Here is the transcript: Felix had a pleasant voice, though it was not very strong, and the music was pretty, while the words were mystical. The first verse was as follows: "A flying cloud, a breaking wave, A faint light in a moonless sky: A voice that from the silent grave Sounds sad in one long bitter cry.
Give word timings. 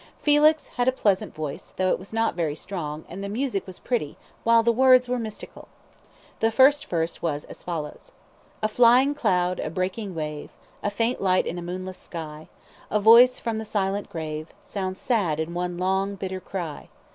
Felix 0.19 0.65
had 0.79 0.87
a 0.87 0.91
pleasant 0.91 1.35
voice, 1.35 1.75
though 1.77 1.91
it 1.91 1.99
was 1.99 2.11
not 2.11 2.33
very 2.33 2.55
strong, 2.55 3.05
and 3.07 3.23
the 3.23 3.29
music 3.29 3.67
was 3.67 3.77
pretty, 3.77 4.17
while 4.43 4.63
the 4.63 4.71
words 4.71 5.07
were 5.07 5.19
mystical. 5.19 5.67
The 6.39 6.49
first 6.51 6.87
verse 6.87 7.21
was 7.21 7.43
as 7.45 7.61
follows: 7.61 8.11
"A 8.63 8.67
flying 8.67 9.13
cloud, 9.13 9.59
a 9.59 9.69
breaking 9.69 10.15
wave, 10.15 10.49
A 10.81 10.89
faint 10.89 11.21
light 11.21 11.45
in 11.45 11.59
a 11.59 11.61
moonless 11.61 11.99
sky: 11.99 12.49
A 12.89 12.99
voice 12.99 13.35
that 13.37 13.43
from 13.43 13.59
the 13.59 13.63
silent 13.63 14.09
grave 14.09 14.47
Sounds 14.63 14.99
sad 14.99 15.39
in 15.39 15.53
one 15.53 15.77
long 15.77 16.15
bitter 16.15 16.39
cry. 16.39 16.89